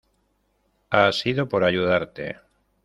[0.89, 2.39] ha sido por ayudarte.